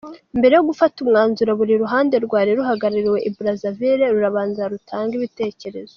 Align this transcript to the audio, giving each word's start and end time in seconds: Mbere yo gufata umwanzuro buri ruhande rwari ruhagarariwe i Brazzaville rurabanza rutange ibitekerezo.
Mbere 0.37 0.53
yo 0.57 0.65
gufata 0.69 0.95
umwanzuro 1.03 1.51
buri 1.59 1.73
ruhande 1.83 2.15
rwari 2.25 2.51
ruhagarariwe 2.59 3.17
i 3.27 3.31
Brazzaville 3.35 4.05
rurabanza 4.13 4.61
rutange 4.71 5.13
ibitekerezo. 5.15 5.89